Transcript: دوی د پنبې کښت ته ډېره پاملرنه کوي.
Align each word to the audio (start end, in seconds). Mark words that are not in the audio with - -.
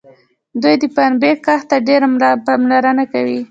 دوی 0.61 0.75
د 0.81 0.83
پنبې 0.95 1.31
کښت 1.45 1.65
ته 1.69 1.77
ډېره 1.87 2.07
پاملرنه 2.45 3.03
کوي. 3.13 3.39